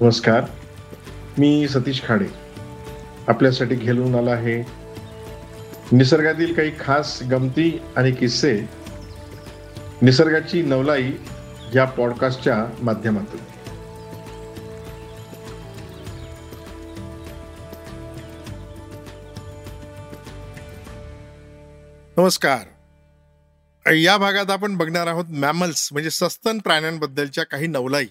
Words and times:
नमस्कार 0.00 0.44
मी 1.38 1.68
सतीश 1.68 2.02
खाडे. 2.04 2.26
आपल्यासाठी 3.28 3.74
घेऊन 3.74 4.14
आला 4.14 4.30
आहे 4.30 4.62
निसर्गातील 5.92 6.54
काही 6.54 6.72
खास 6.80 7.22
गमती 7.22 7.80
आणि 7.96 8.12
किस्से. 8.12 8.60
निसर्गाची 10.02 10.62
नवलाई 10.62 11.12
या 11.74 11.84
पॉडकास्टच्या 11.84 12.66
माध्यमातून. 12.78 13.40
नमस्कार. 22.16 22.58
या 23.94 24.16
भागात 24.16 24.50
आपण 24.50 24.76
बघणार 24.76 25.06
आहोत 25.06 25.26
मॅमल्स 25.28 25.88
म्हणजे 25.92 26.10
सस्तन 26.10 26.58
प्राण्यांबद्दलच्या 26.58 27.44
काही 27.44 27.66
नवलाई. 27.66 28.06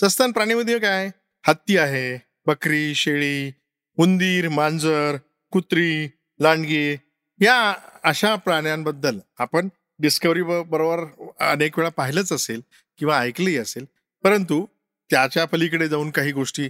सस्तन 0.00 0.32
प्राणीमध्ये 0.32 0.78
काय 0.78 1.10
हत्ती 1.48 1.76
आहे 1.78 2.26
बकरी 2.46 2.94
शेळी 2.94 3.52
उंदीर 3.98 4.48
मांजर 4.48 5.16
कुत्री 5.50 6.08
लांडगी 6.40 6.92
या 7.40 7.74
अशा 8.04 8.34
प्राण्यांबद्दल 8.36 9.18
आपण 9.38 9.68
डिस्कवरी 9.98 10.42
बरोबर 10.42 11.32
अनेक 11.40 11.78
वेळा 11.78 11.90
पाहिलंच 11.90 12.32
असेल 12.32 12.60
किंवा 12.98 13.18
ऐकलंही 13.18 13.56
असेल. 13.58 13.84
परंतु 14.22 14.66
त्याच्या 15.10 15.44
पलीकडे 15.44 15.88
जाऊन 15.88 16.10
काही 16.10 16.32
गोष्टी 16.32 16.68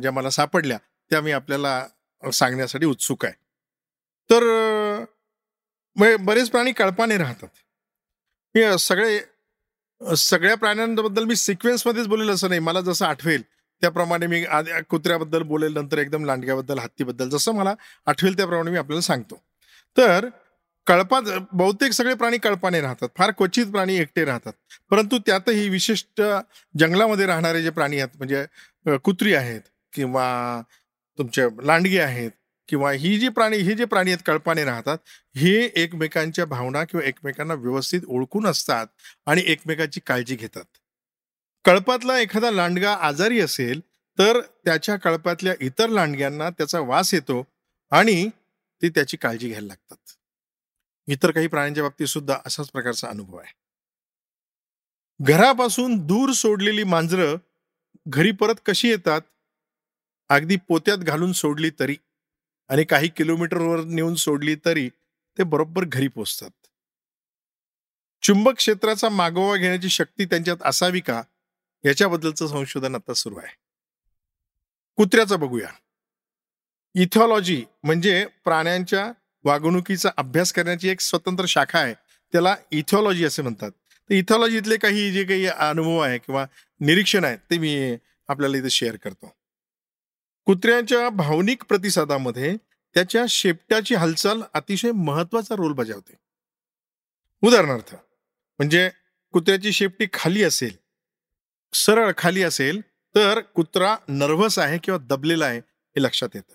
ज्या 0.00 0.12
मला 0.12 0.30
सापडल्या 0.30 0.78
त्या 1.10 1.20
मी 1.20 1.32
आपल्याला 1.32 1.86
सांगण्यासाठी 2.32 2.86
उत्सुक 2.86 3.24
आहे. 3.24 3.34
तर 4.30 5.04
बरेच 6.20 6.50
प्राणी 6.50 6.72
कळपाने 6.72 7.16
राहतात. 7.18 7.48
सगळे 8.78 9.20
सगळ्या 10.16 10.54
प्राण्यांबद्दल 10.54 11.24
मी 11.24 11.36
सिक्वेन्समध्येच 11.36 12.08
बोलेल 12.08 12.30
असं 12.30 12.48
नाही. 12.48 12.60
मला 12.60 12.80
जसं 12.80 13.06
आठवेल 13.06 13.42
त्याप्रमाणे 13.82 14.26
मी 14.26 14.44
कुत्र्याबद्दल 14.90 15.42
बोलेल 15.42 15.72
नंतर 15.74 15.98
एकदम 15.98 16.24
लांडग्याबद्दल 16.24 16.78
हत्तीबद्दल 16.78 17.28
जसं 17.28 17.54
मला 17.54 17.74
आठवेल 18.06 18.36
त्याप्रमाणे 18.36 18.70
मी 18.70 18.78
आपल्याला 18.78 19.00
सांगतो. 19.02 19.42
तर 19.96 20.28
कळपा 20.86 21.20
बहुतेक 21.52 21.92
सगळे 21.92 22.14
प्राणी 22.14 22.38
कळपाने 22.38 22.80
राहतात 22.80 23.08
फार 23.18 23.30
क्वचित 23.38 23.66
प्राणी 23.66 23.96
एकटे 23.98 24.24
राहतात. 24.24 24.52
परंतु 24.90 25.18
त्यातही 25.26 25.68
विशिष्ट 25.68 26.22
जंगलामध्ये 26.78 27.26
राहणारे 27.26 27.62
जे 27.62 27.70
प्राणी 27.70 27.98
आहेत 27.98 28.16
म्हणजे 28.18 28.96
कुत्री 29.04 29.34
आहेत 29.34 29.60
किंवा 29.92 30.26
तुमचे 31.18 31.46
लांडगे 31.66 32.00
आहेत 32.00 32.30
किंवा 32.68 32.90
ही 32.92 33.18
जी 33.18 33.28
प्राणी 33.28 33.56
हे 33.56 33.74
जे 33.74 33.84
प्राणी 33.84 34.10
आहेत 34.10 34.22
कळपाने 34.26 34.64
राहतात 34.64 34.98
हे 35.36 35.54
एकमेकांच्या 35.82 36.44
भावना 36.46 36.84
किंवा 36.84 37.06
एकमेकांना 37.06 37.54
व्यवस्थित 37.54 38.00
ओळखून 38.08 38.46
असतात 38.46 38.86
आणि 39.26 39.42
एकमेकाची 39.46 40.00
काळजी 40.06 40.36
घेतात. 40.36 40.64
कळपातला 41.64 42.18
एखादा 42.18 42.50
लांडगा 42.50 42.94
आजारी 42.94 43.40
असेल 43.40 43.80
तर 44.18 44.40
त्याच्या 44.40 44.96
कळपातल्या 44.96 45.54
इतर 45.60 45.88
लांडग्यांना 45.88 46.50
त्याचा 46.50 46.80
वास 46.80 47.14
येतो 47.14 47.44
आणि 47.90 48.28
ते 48.82 48.88
त्याची 48.88 49.16
काळजी 49.16 49.48
घ्यायला 49.48 49.66
लागतात. 49.66 49.96
इतर 51.08 51.30
काही 51.30 51.46
प्राण्यांच्या 51.46 51.84
बाबतीत 51.84 52.06
सुद्धा 52.06 52.38
असाच 52.46 52.70
प्रकारचा 52.70 53.08
अनुभव 53.08 53.36
आहे. 53.36 53.52
घरापासून 55.20 56.06
दूर 56.06 56.32
सोडलेली 56.32 56.84
मांजरं 56.84 57.36
घरी 58.08 58.32
परत 58.32 58.54
कशी 58.66 58.88
येतात? 58.88 59.20
अगदी 60.28 60.56
पोत्यात 60.56 60.98
घालून 60.98 61.32
सोडली 61.32 61.70
तरी 61.70 61.96
आणि 62.68 62.84
काही 62.84 63.08
किलोमीटरवर 63.08 63.84
नेऊन 63.84 64.14
सोडली 64.14 64.56
तरी 64.64 64.88
ते 65.38 65.42
बरोबर 65.42 65.84
घरी 65.84 66.08
पोचतात. 66.08 66.50
चुंबक 68.22 68.56
क्षेत्राचा 68.56 69.08
मागोवा 69.08 69.56
घेण्याची 69.56 69.88
शक्ती 69.88 70.24
त्यांच्यात 70.24 70.56
असावी 70.64 71.00
का? 71.00 71.22
याच्याबद्दलचं 71.84 72.46
संशोधन 72.46 72.94
आता 72.94 73.14
सुरू 73.14 73.36
आहे. 73.36 73.56
कुत्र्याचं 74.96 75.40
बघूया. 75.40 75.68
इथॉलॉजी 76.94 77.64
म्हणजे 77.84 78.26
प्राण्यांच्या 78.44 79.12
वागणुकीचा 79.44 80.10
अभ्यास 80.16 80.52
करण्याची 80.52 80.88
एक 80.88 81.00
स्वतंत्र 81.00 81.44
शाखा 81.48 81.78
आहे. 81.78 81.94
त्याला 82.32 82.56
इथॉलॉजी 82.70 83.24
असे 83.24 83.42
म्हणतात. 83.42 83.70
तर 83.70 84.14
इथॉलॉजीतले 84.14 84.76
काही 84.76 85.12
जे 85.12 85.24
काही 85.24 85.46
अनुभव 85.46 85.98
आहे 85.98 86.18
किंवा 86.18 86.46
निरीक्षण 86.80 87.24
आहे 87.24 87.36
ते 87.36 87.58
मी 87.58 87.96
आपल्याला 88.28 88.56
इथे 88.56 88.70
शेअर 88.70 88.96
करतो. 88.96 89.32
कुत्र्याच्या 90.44 91.08
भावनिक 91.08 91.64
प्रतिसादामध्ये 91.64 92.56
त्याच्या 92.94 93.24
शेपट्याची 93.28 93.94
हालचाल 93.94 94.42
अतिशय 94.54 94.92
महत्त्वाचा 94.92 95.54
रोल 95.54 95.72
बजावते. 95.72 96.14
उदाहरणार्थ 97.42 97.94
म्हणजे 98.58 98.90
कुत्र्याची 99.32 99.72
शेपटी 99.72 100.06
खाली 100.12 100.42
असेल 100.42 100.83
सरळ 101.74 102.12
खाली 102.18 102.42
असेल 102.42 102.80
तर 103.14 103.40
कुत्रा 103.54 103.96
नर्व्हस 104.08 104.58
आहे 104.58 104.78
किंवा 104.78 104.98
दबलेला 105.02 105.46
आहे 105.46 105.58
हे 105.58 106.02
लक्षात 106.02 106.28
येतं. 106.34 106.54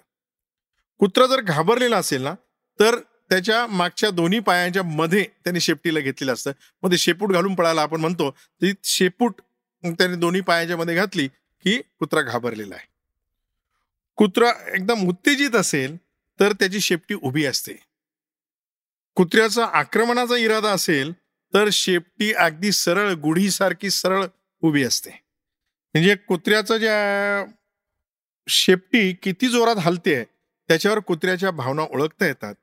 कुत्रा 1.00 1.26
जर 1.28 1.42
घाबरलेला 1.42 1.98
असेल 1.98 2.22
ना 2.22 2.34
तर 2.80 3.00
त्याच्या 3.30 3.66
मागच्या 3.68 4.10
दोन्ही 4.10 4.40
पायांच्या 4.40 4.84
मध्ये 4.84 5.24
त्याने 5.44 5.60
शेपटीला 5.60 6.00
घेतलेलं 6.00 6.34
असतं. 6.34 6.52
मग 6.84 6.92
ते 6.92 6.98
शेपूट 6.98 7.32
घालून 7.32 7.56
पळायला 7.56 7.82
आपण 7.82 8.02
म्हणतो 8.02 8.30
ती 8.32 8.74
शेपूट 8.84 9.42
त्याने 9.84 10.16
दोन्ही 10.16 10.42
पायांच्या 10.42 10.78
मध्ये 10.78 10.96
घातली 10.96 11.28
की 11.66 11.78
कुत्रा 12.00 12.22
घाबरलेला 12.22 12.76
आहे. 12.76 12.88
कुत्रा 14.18 14.52
एकदम 14.76 15.08
उत्तेजित 15.08 15.56
असेल 15.56 15.96
तर 16.40 16.52
त्याची 16.52 16.80
शेपटी 16.80 17.16
उभी 17.16 17.46
असते. 17.46 17.74
कुत्र्याचा 19.16 19.66
आक्रमणाचा 19.66 20.38
इरादा 20.38 20.72
असेल 20.72 21.12
तर 21.54 21.70
शेपटी 21.74 22.32
अगदी 22.34 22.72
सरळ 22.72 23.14
गुढीसारखी 23.14 23.90
सरळ 23.90 24.26
उभी 24.62 24.84
असते. 24.84 25.10
म्हणजे 25.94 26.16
कुत्र्याचं 26.16 26.78
ज्या 26.78 27.46
शेपटी 28.48 29.14
किती 29.14 29.48
जोरात 29.48 29.76
हलते 29.76 30.24
त्याच्यावर 30.68 31.00
कुत्र्याच्या 31.00 31.52
भावना 31.52 31.82
ओळखता 31.82 32.26
येतात. 32.26 32.56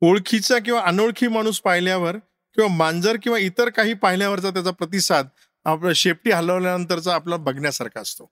ओळखीचा 0.00 0.58
किंवा 0.58 0.80
अनोळखी 0.80 1.28
माणूस 1.28 1.60
पाहिल्यावर 1.60 2.16
किंवा 2.54 2.76
मांजर 2.76 3.16
किंवा 3.22 3.38
इतर 3.38 3.68
काही 3.68 3.94
पाहिल्यावरचा 3.94 4.50
त्याचा 4.50 4.70
प्रतिसाद 4.70 5.28
आपला 5.64 5.90
शेपटी 5.94 6.30
हलवल्यानंतरचा 6.30 7.14
आपला 7.14 7.36
बघण्यासारखा 7.36 8.00
असतो. 8.00 8.30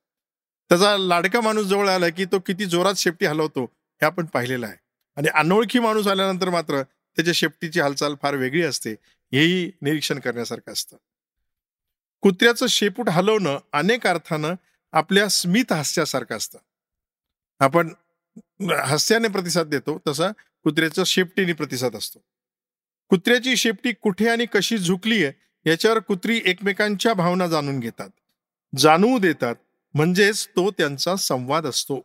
त्याचा 0.69 0.98
लाडका 0.98 1.41
माणूस 1.41 1.66
जवळ 1.66 1.88
आला 1.88 2.09
की 2.09 2.25
तो 2.25 2.38
किती 2.38 2.65
जोरात 2.65 2.94
शेपटी 2.97 3.27
हलवतो 3.27 3.65
हे 3.65 4.06
आपण 4.06 4.27
पाहिलेलं 4.27 4.66
आहे. 4.66 4.77
आणि 5.16 5.28
अनोळखी 5.28 5.78
माणूस 5.78 6.06
आल्यानंतर 6.06 6.50
मात्र 6.50 6.83
त्याच्या 6.83 7.34
शेपटीची 7.34 7.81
हालचाल 7.81 8.15
फार 8.22 8.34
वेगळी 8.34 8.62
असते 8.62 8.91
हेही 9.33 9.72
निरीक्षण 9.83 10.19
करण्यासारखं 10.19 10.72
असतं. 10.72 10.97
कुत्र्याचं 12.27 12.67
शेपूट 12.67 13.09
हलवणं 13.09 13.59
अनेक 13.73 14.07
अर्थानं 14.07 14.55
आपल्या 14.93 15.29
स्मित 15.29 15.73
हास्यासारखं 15.73 16.37
असतं. 16.37 16.59
आपण 17.61 17.89
हास्याने 18.87 19.29
प्रतिसाद 19.29 19.67
देतो 19.67 20.01
तसा 20.07 20.31
कुत्र्याचा 20.65 21.03
शेपटीने 21.07 21.53
प्रतिसाद 21.53 21.97
असतो. 21.97 22.21
कुत्र्याची 23.09 23.57
शेपटी 23.57 23.93
कुठे 23.93 24.29
आणि 24.29 24.47
कशी 24.47 24.79
झुकली 24.79 25.25
आहे 25.25 25.33
याच्यावर 25.71 25.99
कुत्री 25.99 26.41
एकमेकांच्या 26.45 27.15
भावना 27.15 27.47
जाणून 27.47 27.81
घेतात. 27.81 28.11
जाणवू 28.79 29.19
देतात 29.19 29.57
म्हणजेच 29.95 30.49
तो 30.49 30.71
त्यांचा 30.71 31.17
संवाद 31.17 31.67
असतो. 31.67 32.01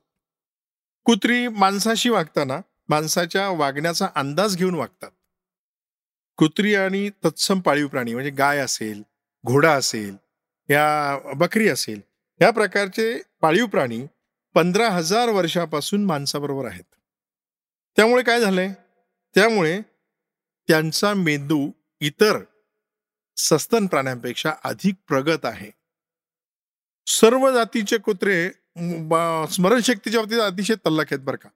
कुत्री 1.04 1.48
माणसाशी 1.48 2.10
वागताना 2.10 2.62
माणसाच्या 2.90 3.50
वागण्याचा 3.50 4.08
अंदाज 4.16 4.58
घेऊन 4.58 4.76
वागतात. 4.76 5.12
कुत्री 6.38 6.76
आणि 6.76 7.10
तत्सम 7.26 7.60
पाळीव 7.60 7.88
प्राणी 7.88 8.14
म्हणजे 8.14 8.32
गाय 8.32 8.58
असेल 8.58 9.11
घोडा 9.46 9.74
असेल 9.74 10.16
या 10.70 11.18
बकरी 11.36 11.68
असेल 11.70 12.02
या 12.42 12.52
प्रकारचे 12.52 13.22
पाळीव 13.42 13.66
प्राणी 13.66 14.06
पंधरा 14.56 14.90
हजार 14.90 15.30
वर्षापासून 15.30 16.06
माणसाबरोबर 16.06 16.66
आहेत. 16.66 16.84
त्यामुळे 17.98 18.24
काय 18.24 18.40
झालंय? 18.42 18.74
त्यामुळे 19.36 19.80
त्यांचा 20.68 21.14
मेंदू 21.14 21.70
इतर 22.02 22.38
सस्तन 23.38 23.86
प्राण्यांपेक्षा 23.88 24.54
अधिक 24.64 24.96
प्रगत 25.08 25.46
आहे. 25.46 25.72
सर्व 27.08 27.52
जातीचे 27.52 27.98
कुत्रे 27.98 28.50
स्मरणशक्तीच्या 29.52 30.22
बाबतीत 30.22 30.40
अतिशय 30.40 30.76
तल्लक 30.76 31.06
आहेत 31.12 31.24
बरं 31.26 31.38
का. 31.38 31.50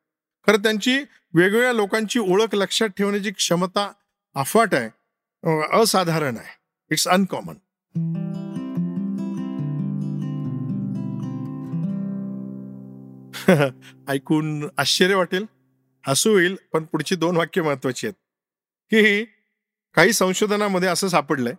खरं 0.47 0.57
त्यांची 0.57 0.97
वेगवेगळ्या 1.33 1.73
लोकांची 1.73 2.19
ओळख 2.19 2.55
लक्षात 2.55 2.87
ठेवण्याची 2.87 3.31
क्षमता 3.31 3.91
अफाट 4.35 4.73
आहे. 4.75 4.89
असाधारण 5.81 6.37
आहे. 6.37 6.53
इट्स 6.91 7.07
अनकॉमन 7.07 7.55
ऐकून 14.07 14.69
आश्चर्य 14.77 15.15
वाटेल 15.15 15.45
हसू 16.07 16.31
होईल 16.31 16.55
पण 16.73 16.83
पुढची 16.83 17.15
दोन 17.15 17.37
वाक्य 17.37 17.61
महत्वाची 17.61 18.07
आहेत. 18.07 18.13
की 18.89 19.25
काही 19.93 20.13
संशोधनामध्ये 20.13 20.89
असं 20.89 21.07
सापडलंय 21.07 21.53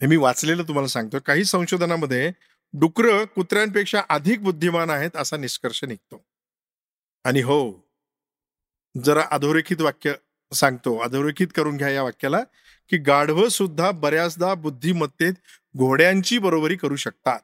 हे 0.00 0.06
मी 0.06 0.16
वाचलेलं 0.16 0.62
तुम्हाला 0.62 0.88
सांगतो 0.88 1.18
काही 1.26 1.44
संशोधनामध्ये 1.44 2.32
डुकरं 2.72 3.24
कुत्र्यांपेक्षा 3.24 4.02
अधिक 4.08 4.42
बुद्धिमान 4.42 4.90
आहेत 4.90 5.16
असा 5.16 5.36
निष्कर्ष 5.36 5.84
निघतो. 5.84 6.24
आणि 7.24 7.40
हो 7.40 7.90
जरा 9.04 9.22
अधोरेखित 9.30 9.80
वाक्य 9.80 10.14
सांगतो 10.52 10.98
अधोरेखित 10.98 11.48
करून 11.54 11.76
घ्या 11.76 11.88
या 11.88 12.02
वाक्याला 12.02 12.40
की 12.92 12.98
गाढव 12.98 13.48
सुद्धा 13.48 13.90
बऱ्याचदा 13.90 14.54
बुद्धिमत्तेत 14.54 15.32
घोड्यांची 15.76 16.38
बरोबरी 16.38 16.76
करू 16.76 16.96
शकतात. 16.96 17.40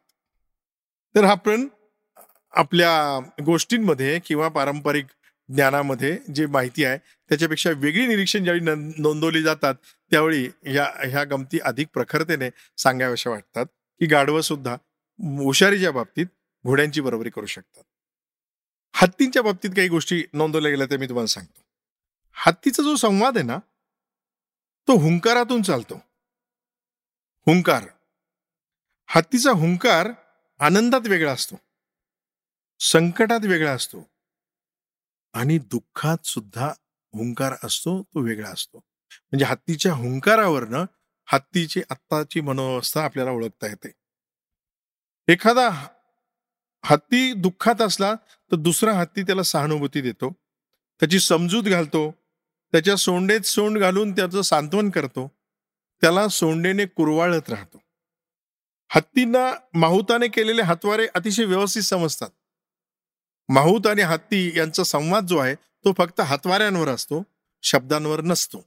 तर 1.15 1.25
आपण 1.25 1.69
आपल्या 2.51 3.19
गोष्टींमध्ये 3.45 4.19
किंवा 4.19 4.49
पारंपरिक 4.49 5.07
ज्ञानामध्ये 5.49 6.19
जे 6.35 6.47
माहिती 6.47 6.85
आहे 6.85 6.99
त्याच्यापेक्षा 6.99 7.71
वेगळी 7.71 8.07
निरीक्षण 8.07 8.45
ज्यावेळी 8.45 8.65
नोंदवली 8.99 9.43
जातात 9.43 9.75
त्यावेळी 10.11 10.49
ह्या 10.67 11.09
ह्या 11.09 11.25
गमती 11.25 11.59
अधिक 11.59 11.89
प्रखरतेने 11.95 12.51
सांगाव्याशा 12.77 13.31
वाटतात 13.31 13.67
की 14.01 14.07
गाढवं 14.07 14.41
सुद्धा 14.41 14.75
हुशारीच्या 15.21 15.93
बाबतीत 15.93 16.27
घोड्यांची 16.67 17.01
बरोबरी 17.01 17.31
करू 17.31 17.47
शकतात. 17.47 17.85
हत्तींच्या 18.95 19.43
बाबतीत 19.43 19.71
काही 19.71 19.89
गोष्टी 19.89 20.23
नोंदवल्या 20.33 20.71
गेल्या 20.71 20.87
त्या 20.87 20.99
मी 20.99 21.09
तुम्हाला 21.09 21.27
सांगतो. 21.27 21.63
हत्तीचा 22.33 22.83
जो 22.83 22.97
संवाद 22.97 23.37
आहे 23.37 23.47
ना 23.47 23.59
तो 24.89 24.93
हुंकारातून 24.93 25.63
चालतो. 25.63 25.95
हुंकार. 27.47 27.85
हत्तीचा 29.07 29.51
हुंकार 29.51 30.09
आनंदात 30.61 31.01
वेगळा 31.09 31.33
असतो. 31.33 31.57
संकटात 32.81 33.41
वेगळा 33.45 33.73
असतो. 33.73 34.11
आणि 35.33 35.59
दुःखात 35.59 36.27
सुद्धा 36.27 36.67
हुंकार 37.13 37.55
असतो 37.65 38.03
तो 38.03 38.21
वेगळा 38.21 38.51
असतो. 38.51 38.79
म्हणजे 38.79 39.45
हत्तीच्या 39.45 39.95
हुंकारावरनं 39.95 40.85
हत्तीची 41.27 41.83
आत्ताची 41.91 42.41
मनोवस्था 42.41 43.05
आपल्याला 43.05 43.31
ओळखता 43.31 43.67
येते. 43.67 43.93
एखादा 45.33 45.69
हत्ती 46.85 47.33
दुःखात 47.33 47.83
असला 47.83 48.15
तर 48.53 48.57
दुसरा 48.57 48.93
हत्ती 48.93 49.23
त्याला 49.23 49.43
सहानुभूती 49.43 50.01
देतो. 50.01 50.33
त्याची 51.01 51.21
समजूत 51.21 51.65
घालतो. 51.65 52.15
त्याच्या 52.73 52.97
सोंडेत 52.97 53.41
सोंड 53.41 53.79
घालून 53.79 54.13
त्याचं 54.13 54.43
सांत्वन 54.43 54.91
करतो. 54.91 55.33
त्याला 56.01 56.29
सोंडेने 56.29 56.87
कुरवाळत 56.87 57.51
राहतो. 57.51 57.83
हत्तींना 58.91 59.53
माहुताने 59.75 60.29
केलेले 60.29 60.63
हातवारे 60.63 61.07
अतिशय 61.15 61.45
व्यवस्थित 61.45 61.83
समजतात. 61.83 62.29
माहूत 63.49 63.87
आणि 63.87 64.03
हत्ती 64.03 64.53
यांचा 64.57 64.85
संवाद 64.85 65.27
जो 65.27 65.39
आहे 65.39 65.55
तो 65.55 65.93
फक्त 65.99 66.21
हातवाऱ्यांवर 66.21 66.89
असतो 66.89 67.23
शब्दांवर 67.63 68.21
नसतो. 68.21 68.59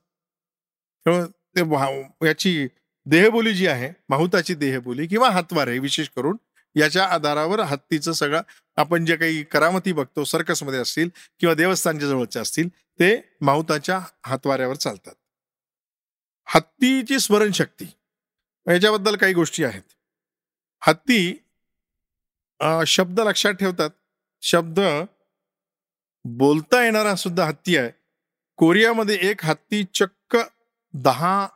त्यामुळे 1.03 1.25
ते 1.55 1.61
वा- 1.61 2.27
याची 2.27 2.67
देहबोली 3.05 3.53
जी 3.53 3.67
आहे 3.67 3.93
माहुताची 4.09 4.55
देहबोली 4.55 5.07
किंवा 5.07 5.29
हातवारे 5.29 5.79
विशेष 5.79 6.09
करून 6.15 6.37
याच्या 6.75 7.05
आधारावर 7.05 7.59
हत्तीचं 7.59 8.11
सगळं 8.11 8.41
आपण 8.77 9.05
जे 9.05 9.15
काही 9.15 9.43
करामती 9.43 9.91
बघतो 9.93 10.23
सर्कसमध्ये 10.23 10.79
असतील 10.79 11.09
किंवा 11.39 11.55
देवस्थानच्या 11.55 12.09
जवळचे 12.09 12.39
असतील 12.39 12.67
ते 12.99 13.09
माहुताच्या 13.41 13.99
हातवाऱ्यावर 14.25 14.75
चालतात. 14.75 15.13
हत्तीची 16.47 17.19
स्मरणशक्ती 17.19 17.85
याच्याबद्दल 18.67 19.15
काही 19.15 19.33
गोष्टी 19.33 19.63
आहेत. 19.63 19.93
हत्ती 20.81 21.35
शब्द 22.87 23.19
लक्षात 23.19 23.53
ठेवतात. 23.53 23.89
शब्द 24.41 24.79
बोलता 26.25 26.83
येणारा 26.83 27.15
सुद्धा 27.15 27.45
हत्ती 27.45 27.77
आहे. 27.77 27.91
कोरियामध्ये 28.57 29.17
एक 29.21 29.45
हत्ती 29.45 29.83
चक्क 29.93 30.37
दहा 30.93 31.47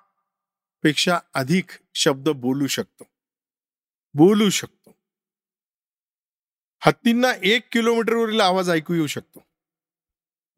पेक्षा 0.84 1.20
अधिक 1.34 1.70
शब्द 1.96 2.30
बोलू 2.30 2.68
शकतो. 2.68 3.04
बोलू 4.14 4.50
शकतो. 4.50 4.85
हत्तींना 6.86 7.32
एक 7.44 7.68
किलोमीटरवरील 7.72 8.42
आवाज 8.42 8.70
ऐकू 8.70 8.94
येऊ 8.94 9.08
शकतो. 9.08 9.44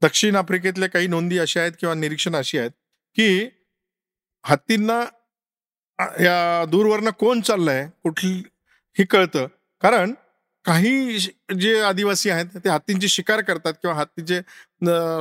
दक्षिण 0.01 0.35
आफ्रिकेतल्या 0.35 0.89
काही 0.89 1.07
नोंदी 1.07 1.38
अशा 1.39 1.59
आहेत 1.62 1.71
किंवा 1.79 1.94
निरीक्षण 1.95 2.35
अशी 2.35 2.57
आहेत 2.57 2.71
की 3.18 3.47
हत्तींना 4.45 5.00
या 6.24 6.65
दूरवरनं 6.69 7.12
कोण 7.19 7.41
चाललंय 7.41 7.88
कुठली 8.03 8.33
हे 8.97 9.03
कळतं. 9.06 9.47
कारण 9.83 10.13
काही 10.65 11.18
जे 11.59 11.79
आदिवासी 11.81 12.29
आहेत 12.29 12.57
ते 12.63 12.69
हत्तींची 12.69 13.07
शिकार 13.07 13.41
करतात 13.41 13.74
किंवा 13.74 13.95
हत्तीचे 13.95 14.39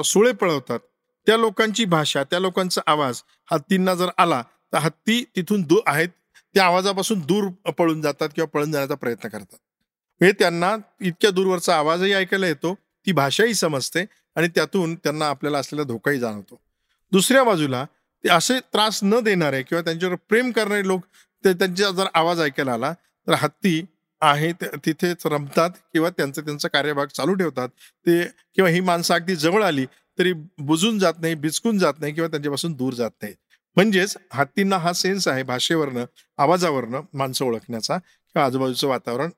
सुळे 0.05 0.33
पळवतात. 0.33 0.79
त्या 1.27 1.37
लोकांची 1.37 1.85
भाषा 1.85 2.23
त्या 2.25 2.39
लोकांचा 2.39 2.83
आवाज 2.87 3.23
हत्तींना 3.53 3.95
जर 3.95 4.11
आला 4.19 4.43
तर 4.73 4.79
हत्ती 4.79 5.23
तिथून 5.37 5.63
दूर 5.63 5.81
आहेत 5.87 6.09
त्या 6.55 6.65
आवाजापासून 6.65 7.21
दूर 7.21 7.49
पळून 7.71 8.03
जातात 8.03 8.29
किंवा 8.35 8.49
पळून 8.55 8.73
जाण्याचा 8.73 8.95
प्रयत्न 8.95 9.29
करतात. 9.29 9.59
हे 10.21 10.31
त्यांना 10.33 10.75
इतक्या 11.01 11.31
दूरवरचा 11.31 11.77
आवाजही 11.77 12.13
ऐकायला 12.13 12.47
येतो 12.47 12.75
ती 13.07 13.13
भाषाही 13.13 13.55
समजते 13.55 14.05
आणि 14.37 14.49
त्यातून 14.49 14.95
त्यांना 14.95 15.29
आपल्याला 15.29 15.59
असलेला 15.59 15.83
धोकाही 15.83 16.19
जाणवतो. 16.19 16.61
दुसऱ्या 17.13 17.43
बाजूला 17.45 17.85
ते 18.25 18.29
असे 18.29 18.59
त्रास 18.73 19.01
न 19.03 19.19
देणारे 19.21 19.63
किंवा 19.63 19.83
त्यांच्यावर 19.83 20.15
प्रेम 20.29 20.51
करणारे 20.51 20.87
लोक 20.87 21.01
ते 21.45 21.53
त्यांचा 21.53 21.91
जर 21.91 22.07
आवाज 22.15 22.41
ऐकायला 22.41 22.73
आला 22.73 22.93
तर 23.27 23.35
हत्ती 23.39 23.81
आहे 24.23 24.53
तिथेच 24.77 25.27
रमतात 25.27 25.71
किंवा 25.93 26.11
त्यांचं 26.11 26.45
त्यांचा 26.45 26.69
कार्यभाग 26.69 27.07
चालू 27.07 27.35
ठेवतात 27.35 27.69
ते 28.07 28.23
किंवा 28.55 28.71
ही 28.71 28.81
माणसं 28.81 29.15
अगदी 29.15 29.37
जवळ 29.37 29.63
आली 29.65 29.85
तरी 30.19 30.33
बुजून 30.59 30.99
जात 30.99 31.15
नाही 31.21 31.35
बिचकून 31.35 31.79
जात 31.79 31.95
नाही 32.01 32.13
किंवा 32.13 32.29
त्यांच्यापासून 32.29 32.73
दूर 32.73 32.95
जात 32.95 33.11
नाही. 33.23 33.35
म्हणजेच 33.77 34.17
हत्तींना 34.33 34.77
हा 34.77 34.93
सेन्स 34.93 35.27
आहे 35.29 35.43
भाषेवरनं 35.43 36.05
आवाजावरनं 36.39 37.01
माणसं 37.15 37.45
ओळखण्याचा 37.45 37.97
किंवा 37.99 38.45
आजूबाजूचं 38.45 38.89
वातावरण 38.89 39.31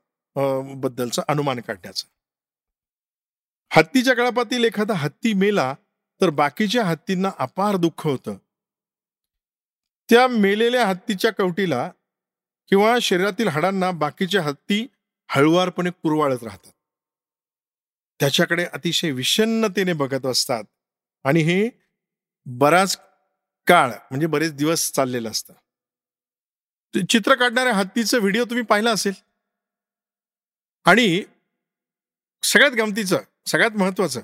बद्दलचा 0.77 1.23
अनुमान 1.29 1.61
काढण्याचा. 1.61 2.09
हत्तीच्या 3.73 4.15
कळपातील 4.15 4.65
एखादा 4.65 4.95
हत्ती 4.95 5.35
मेला 5.35 5.75
तर 6.21 6.31
बाकीच्या 6.31 6.85
हत्तींना 6.85 7.31
अपार 7.39 7.77
दुःख 7.77 8.07
होतं. 8.07 8.37
त्या 10.11 10.29
मेलेल्या 10.29 10.87
हत्तीच्या 10.87 11.33
कवटीला 11.33 11.91
किंवा 12.69 12.99
शरीरातील 13.03 13.49
हाडांना 13.49 13.91
बाकीच्या 13.91 14.43
हत्ती 14.43 14.87
हळुवारपणे 15.29 15.91
कुरवाळत 15.91 16.43
राहतात. 16.43 16.73
त्याच्याकडे 18.21 18.65
अतिशय 18.65 19.11
विषन्नतेने 19.11 19.93
बघत 19.93 20.27
असतात 20.27 20.65
आणि 21.25 21.41
हे 21.41 21.71
बराच 22.47 22.99
काळ 23.67 23.89
म्हणजे 23.89 24.27
बरेच 24.27 24.55
दिवस 24.55 24.93
चाललेलं 24.93 25.31
असतं. 25.31 25.53
ते 26.95 27.07
चित्र 27.07 27.35
काढणाऱ्या 27.35 27.75
हत्तीचं 27.75 28.19
व्हिडिओ 28.19 28.45
तुम्ही 28.45 28.65
पाहिला 28.65 28.91
असेल? 28.91 29.13
आणि 30.89 31.23
सगळ्यात 32.43 32.73
गमतीचं 32.73 33.19
सगळ्यात 33.47 33.71
महत्वाचं 33.71 34.21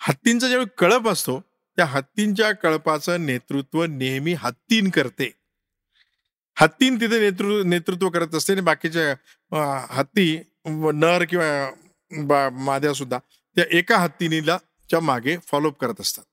हत्तींचा 0.00 0.48
ज्यावेळी 0.48 0.74
कळप 0.78 1.08
असतो 1.08 1.40
त्या 1.76 1.84
हत्तींच्या 1.84 2.52
कळपाचं 2.52 3.26
नेतृत्व 3.26 3.84
नेहमी 3.84 4.34
हत्तीन 4.34 4.90
करते. 4.90 5.30
हत्तीन 6.58 6.96
तिथे 6.96 7.20
नेतृत्व 7.20 7.62
नेतृत्व 7.62 8.08
करत 8.08 8.34
असते 8.34 8.52
आणि 8.52 8.62
बाकीच्या 8.62 9.86
हत्ती 9.90 10.40
नर 10.94 11.24
किंवा 11.24 12.48
माद्या 12.50 12.94
सुद्धा 12.94 13.18
त्या 13.56 13.64
एका 13.70 13.98
हत्तीनीला 13.98 14.58
च्या 14.90 15.00
मागे 15.00 15.36
फॉलोअप 15.36 15.78
करत 15.78 16.00
असतात. 16.00 16.24